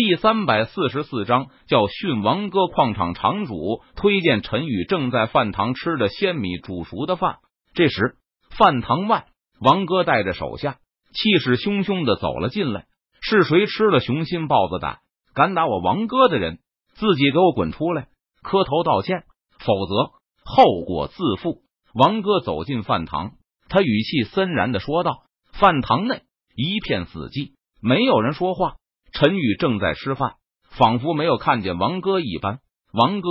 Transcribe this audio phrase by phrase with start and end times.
[0.00, 2.68] 第三百四十四章叫训王哥。
[2.68, 7.38] 矿场场主推荐陈宇正在饭堂吃着鲜米煮熟的饭。
[7.74, 8.14] 这时，
[8.48, 9.26] 饭堂外，
[9.60, 10.76] 王哥带着手下，
[11.12, 12.86] 气势汹汹的走了进来。
[13.20, 15.00] 是谁吃了雄心豹子胆，
[15.34, 16.60] 敢打我王哥的人，
[16.94, 18.06] 自己给我滚出来，
[18.44, 19.24] 磕头道歉，
[19.58, 20.12] 否则
[20.44, 21.62] 后果自负。
[21.92, 23.32] 王哥走进饭堂，
[23.68, 25.24] 他语气森然的说道
[25.58, 26.22] ：“饭堂内
[26.54, 28.76] 一片死寂，没有人说话。”
[29.20, 30.34] 陈宇正在吃饭，
[30.70, 32.60] 仿佛没有看见王哥一般。
[32.92, 33.28] 王哥，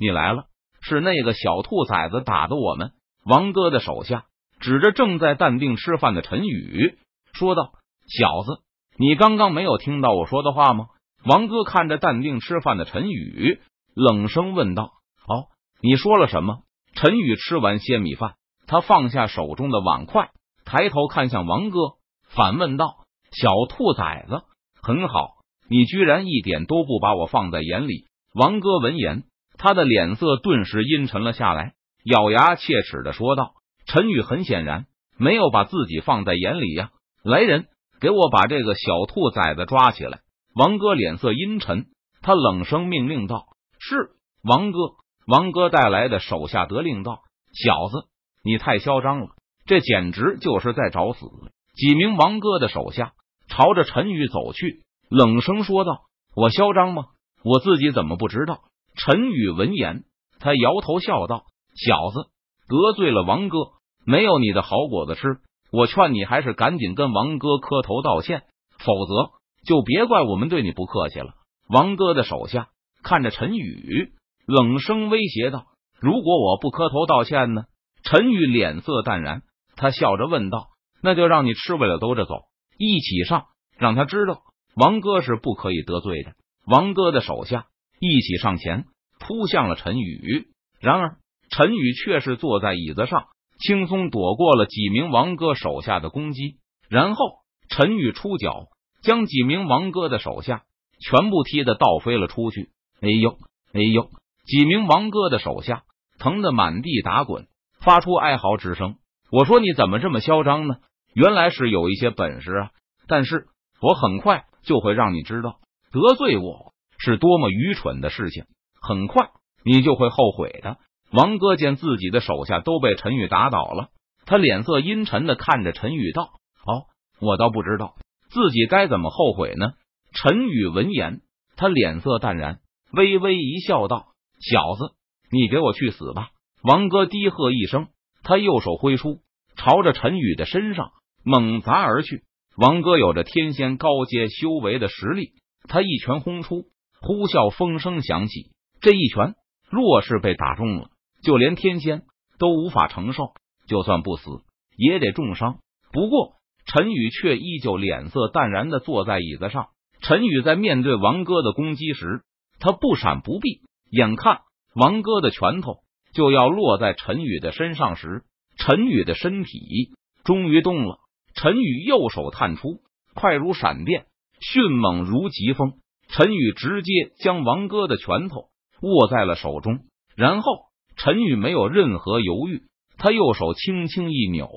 [0.00, 0.46] 你来了，
[0.80, 2.92] 是那个小兔崽子打的我们。
[3.22, 4.24] 王哥的手下
[4.60, 6.96] 指着正在淡定吃饭的陈宇
[7.34, 7.72] 说道
[8.08, 8.62] ：“小子，
[8.96, 10.86] 你刚刚没有听到我说的话吗？”
[11.22, 13.60] 王哥看着淡定吃饭的陈宇，
[13.94, 14.84] 冷声问道
[15.28, 16.60] ：“哦，你说了什么？”
[16.96, 20.30] 陈宇吃完鲜米饭，他放下手中的碗筷，
[20.64, 21.78] 抬头看向王哥，
[22.26, 23.04] 反问道
[23.36, 24.44] ：“小兔崽子。”
[24.86, 28.04] 很好，你居然一点都不把我放在眼里。
[28.32, 29.24] 王哥闻言，
[29.58, 31.72] 他的脸色顿时阴沉了下来，
[32.04, 34.86] 咬牙切齿的说道：“陈宇很显然
[35.18, 36.90] 没有把自己放在眼里呀！
[37.24, 37.66] 来人，
[38.00, 40.20] 给我把这个小兔崽子抓起来！”
[40.54, 41.86] 王哥脸色阴沉，
[42.22, 43.46] 他冷声命令道
[43.80, 44.10] ：“是
[44.44, 44.78] 王哥。”
[45.26, 48.06] 王哥带来的手下得令道：“小子，
[48.44, 49.30] 你太嚣张了，
[49.66, 51.26] 这简直就是在找死！”
[51.74, 53.14] 几名王哥的手下。
[53.56, 56.02] 朝着陈宇走去，冷声说道
[56.36, 57.06] ：“我嚣张吗？
[57.42, 58.60] 我自己怎么不知道？”
[58.94, 60.04] 陈宇闻言，
[60.38, 62.28] 他摇头笑道：“小子，
[62.68, 63.56] 得罪了王哥，
[64.04, 65.38] 没有你的好果子吃。
[65.72, 68.42] 我劝你还是赶紧跟王哥磕头道歉，
[68.78, 69.30] 否则
[69.66, 71.32] 就别怪我们对你不客气了。”
[71.70, 72.68] 王哥的手下
[73.02, 74.12] 看着陈宇，
[74.46, 75.64] 冷声威胁道
[75.98, 77.62] ：“如果我不磕头道歉呢？”
[78.04, 79.44] 陈宇脸色淡然，
[79.76, 80.66] 他笑着问道
[81.02, 82.34] ：“那就让你吃不了兜着走。”
[82.78, 83.46] 一起上，
[83.78, 84.42] 让他知道
[84.74, 86.32] 王哥是不可以得罪的。
[86.66, 87.66] 王哥的手下
[88.00, 88.84] 一起上前
[89.18, 90.48] 扑向了陈宇，
[90.80, 91.16] 然而
[91.50, 93.26] 陈宇却是坐在椅子上，
[93.58, 96.56] 轻松躲过了几名王哥手下的攻击。
[96.88, 97.24] 然后
[97.68, 98.66] 陈宇出脚，
[99.02, 100.64] 将几名王哥的手下
[101.00, 102.70] 全部踢得倒飞了出去。
[103.00, 103.38] 哎呦，
[103.72, 104.10] 哎呦！
[104.46, 105.82] 几名王哥的手下
[106.18, 107.46] 疼得满地打滚，
[107.80, 108.96] 发出哀嚎之声。
[109.30, 110.76] 我说你怎么这么嚣张呢？
[111.16, 112.70] 原来是有一些本事啊！
[113.08, 113.46] 但是
[113.80, 115.60] 我很快就会让你知道，
[115.90, 118.44] 得罪我是多么愚蠢的事情。
[118.82, 119.30] 很快
[119.64, 120.76] 你就会后悔的。
[121.10, 123.88] 王哥见自己的手下都被陈宇打倒了，
[124.26, 126.32] 他脸色阴沉的看着陈宇道
[126.66, 126.84] ：“哦，
[127.18, 127.94] 我倒不知道
[128.28, 129.72] 自己该怎么后悔呢。”
[130.12, 131.22] 陈宇闻言，
[131.56, 132.60] 他脸色淡然，
[132.92, 134.94] 微微一笑，道：“小子，
[135.30, 136.28] 你给我去死吧！”
[136.62, 137.88] 王哥低喝一声，
[138.22, 139.20] 他右手挥出，
[139.56, 140.92] 朝着陈宇的身上。
[141.28, 142.22] 猛砸而去，
[142.56, 145.32] 王哥有着天仙高阶修为的实力，
[145.68, 146.66] 他一拳轰出，
[147.00, 148.52] 呼啸风声响起。
[148.80, 149.34] 这一拳
[149.68, 150.90] 若是被打中了，
[151.24, 152.02] 就连天仙
[152.38, 153.32] 都无法承受，
[153.66, 154.30] 就算不死
[154.76, 155.58] 也得重伤。
[155.90, 156.34] 不过
[156.64, 159.70] 陈宇却依旧脸色淡然的坐在椅子上。
[160.00, 162.22] 陈宇在面对王哥的攻击时，
[162.60, 164.42] 他不闪不避，眼看
[164.76, 165.78] 王哥的拳头
[166.12, 168.22] 就要落在陈宇的身上时，
[168.56, 169.90] 陈宇的身体
[170.22, 171.00] 终于动了。
[171.36, 172.80] 陈宇右手探出，
[173.14, 174.06] 快如闪电，
[174.40, 175.74] 迅猛如疾风。
[176.08, 178.48] 陈宇直接将王哥的拳头
[178.80, 179.80] 握在了手中，
[180.16, 180.52] 然后
[180.96, 182.62] 陈宇没有任何犹豫，
[182.96, 184.48] 他右手轻轻一扭，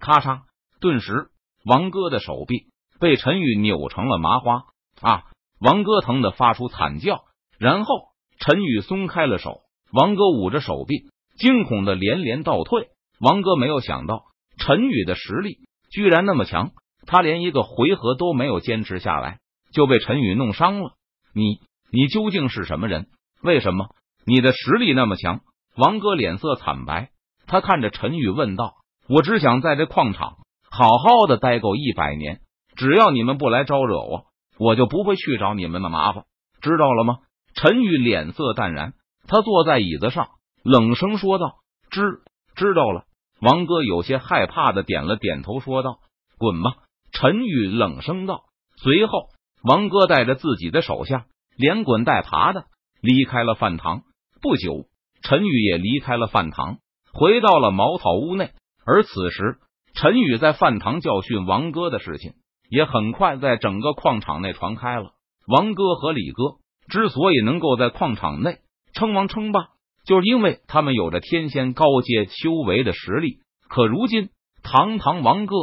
[0.00, 0.40] 咔嚓，
[0.80, 1.28] 顿时
[1.64, 2.66] 王哥的手臂
[2.98, 4.64] 被陈宇扭成了麻花。
[5.00, 5.24] 啊！
[5.60, 7.24] 王哥疼得发出惨叫，
[7.58, 7.94] 然后
[8.38, 9.60] 陈宇松开了手，
[9.92, 12.88] 王哥捂着手臂，惊恐的连连倒退。
[13.20, 14.24] 王哥没有想到
[14.58, 15.60] 陈宇的实力。
[15.90, 16.72] 居然那么强，
[17.06, 19.38] 他连一个回合都没有坚持下来，
[19.72, 20.92] 就被陈宇弄伤了。
[21.34, 21.60] 你，
[21.90, 23.06] 你究竟是什么人？
[23.42, 23.88] 为什么
[24.24, 25.40] 你的实力那么强？
[25.76, 27.10] 王哥脸色惨白，
[27.46, 28.74] 他看着陈宇问道
[29.08, 30.38] ：“我只想在这矿场
[30.70, 32.40] 好好的待够一百年，
[32.76, 34.24] 只要你们不来招惹我，
[34.58, 36.24] 我就不会去找你们的麻烦，
[36.60, 37.18] 知道了吗？”
[37.54, 38.92] 陈宇脸色淡然，
[39.26, 40.28] 他坐在椅子上，
[40.62, 41.56] 冷声说道
[41.90, 42.20] ：“知
[42.54, 43.04] 知道了。”
[43.40, 45.98] 王哥有些害怕的点了点头，说道
[46.38, 46.76] ：“滚吧！”
[47.12, 48.44] 陈宇冷声道。
[48.76, 49.28] 随后，
[49.62, 52.64] 王哥带着自己的手下连滚带爬的
[53.00, 54.02] 离开了饭堂。
[54.42, 54.86] 不久，
[55.22, 56.78] 陈宇也离开了饭堂，
[57.12, 58.50] 回到了茅草屋内。
[58.84, 59.58] 而此时，
[59.94, 62.34] 陈宇在饭堂教训王哥的事情，
[62.68, 65.12] 也很快在整个矿场内传开了。
[65.46, 66.56] 王哥和李哥
[66.88, 68.58] 之所以能够在矿场内
[68.92, 69.68] 称王称霸。
[70.06, 74.30] 就是因为他们有着天仙高阶修为的实力，可如今
[74.62, 75.54] 堂堂王哥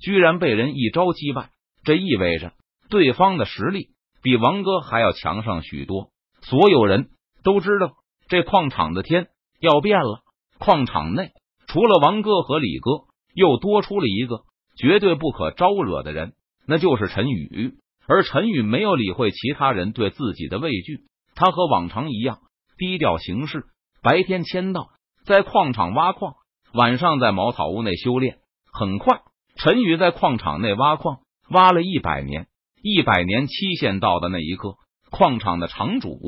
[0.00, 1.50] 居然被人一招击败，
[1.84, 2.54] 这意味着
[2.88, 3.90] 对方的实力
[4.22, 6.08] 比王哥还要强上许多。
[6.40, 7.10] 所有人
[7.42, 7.92] 都知道，
[8.28, 9.28] 这矿场的天
[9.60, 10.22] 要变了。
[10.58, 11.32] 矿场内
[11.66, 13.04] 除了王哥和李哥，
[13.34, 14.44] 又多出了一个
[14.76, 16.32] 绝对不可招惹的人，
[16.66, 17.74] 那就是陈宇。
[18.06, 21.04] 而陈宇没有理会其他人对自己的畏惧，
[21.34, 22.38] 他和往常一样
[22.76, 23.64] 低调行事，
[24.02, 24.88] 白天签到，
[25.26, 26.34] 在矿场挖矿，
[26.72, 28.38] 晚上在茅草屋内修炼。
[28.72, 29.20] 很快，
[29.56, 31.18] 陈宇在矿场内挖矿，
[31.50, 32.46] 挖了一百年。
[32.82, 34.76] 一百年期限到的那一刻，
[35.10, 36.18] 矿场的场主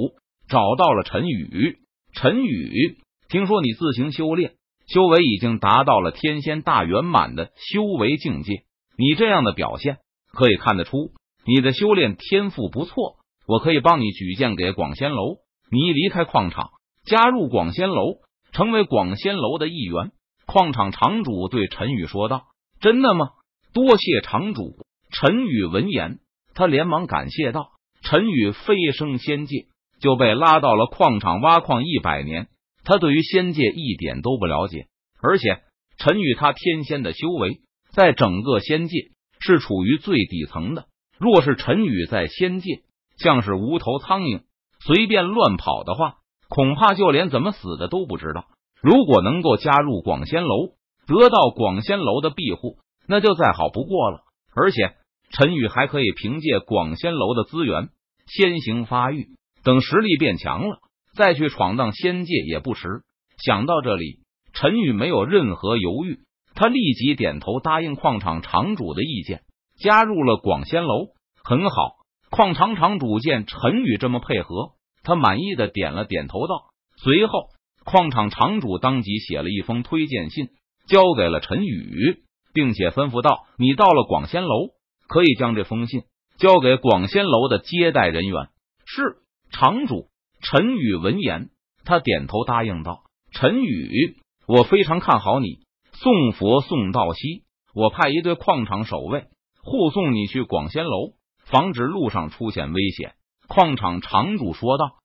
[0.49, 1.79] 找到了陈宇。
[2.13, 2.99] 陈宇，
[3.31, 4.53] 听说你自行修炼，
[4.87, 8.65] 修为已经达到了天仙大圆满的修为境界。
[8.99, 9.97] 你这样的表现，
[10.35, 11.13] 可以看得出。
[11.47, 13.17] 你的修炼天赋不错，
[13.47, 15.37] 我可以帮你举荐给广仙楼。
[15.71, 16.71] 你一离开矿场，
[17.05, 18.19] 加入广仙楼，
[18.53, 20.13] 成为广仙楼的一员。
[20.47, 22.47] 矿场场主对陈宇说道
[22.81, 23.31] ：“真的吗？
[23.73, 24.77] 多谢场主。”
[25.11, 26.19] 陈宇闻言，
[26.55, 27.71] 他连忙感谢道
[28.03, 29.67] ：“陈宇飞升仙界，
[30.01, 32.49] 就被拉到了矿场挖矿一百年。
[32.85, 34.87] 他对于仙界一点都不了解，
[35.23, 35.61] 而且
[35.99, 37.61] 陈宇他天仙的修为，
[37.93, 40.87] 在整个仙界是处于最底层的。”
[41.19, 42.83] 若是陈宇在仙界
[43.17, 44.43] 像是无头苍蝇，
[44.81, 46.17] 随便乱跑的话，
[46.55, 48.45] 恐怕就连怎么死的都不知道。
[48.83, 50.75] 如果能够加入广仙楼，
[51.07, 52.77] 得到广仙楼的庇护，
[53.09, 54.21] 那就再好不过了。
[54.55, 54.93] 而且
[55.31, 57.89] 陈宇还可以凭借广仙楼的资源
[58.27, 59.29] 先行发育，
[59.65, 60.81] 等实力变强了，
[61.17, 63.01] 再去闯荡仙界也不迟。
[63.43, 64.19] 想到这里，
[64.53, 66.19] 陈宇没有任何犹豫，
[66.55, 69.41] 他立即点头答应矿场场主的意见。
[69.79, 71.07] 加入了广仙楼，
[71.43, 71.97] 很好。
[72.31, 74.73] 矿场场主见陈宇这么配合，
[75.03, 77.49] 他满意的点了点头，道：“随后，
[77.85, 80.49] 矿场场主当即写了一封推荐信，
[80.87, 82.23] 交给了陈宇，
[82.53, 84.71] 并且吩咐道：‘你到了广仙楼，
[85.09, 86.03] 可以将这封信
[86.39, 88.49] 交给广仙楼的接待人员。’
[88.87, 89.17] 是
[89.51, 90.09] 场主。
[90.41, 91.51] 陈宇闻言，
[91.85, 93.03] 他点头答应道
[93.33, 94.17] ：‘陈宇，
[94.47, 95.61] 我非常看好你。
[95.93, 97.45] 送佛送到西，
[97.75, 99.27] 我派一队矿场守卫。’”
[99.65, 101.13] 护送你去广仙楼，
[101.45, 103.15] 防止路上出现危险。
[103.55, 104.97] 矿场场主说道：“